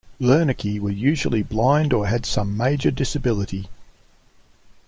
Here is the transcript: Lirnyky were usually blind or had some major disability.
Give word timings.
Lirnyky 0.19 0.79
were 0.79 0.89
usually 0.89 1.43
blind 1.43 1.93
or 1.93 2.07
had 2.07 2.25
some 2.25 2.57
major 2.57 2.89
disability. 2.89 3.67